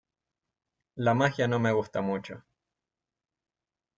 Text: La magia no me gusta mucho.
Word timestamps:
La 0.95 1.13
magia 1.13 1.47
no 1.47 1.59
me 1.59 1.71
gusta 1.71 2.01
mucho. 2.01 2.41